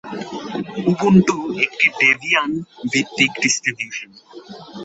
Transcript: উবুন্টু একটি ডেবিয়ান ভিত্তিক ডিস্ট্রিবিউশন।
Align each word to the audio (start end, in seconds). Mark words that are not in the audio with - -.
উবুন্টু 0.91 1.35
একটি 1.65 1.87
ডেবিয়ান 2.01 2.51
ভিত্তিক 2.91 3.31
ডিস্ট্রিবিউশন। 3.43 4.11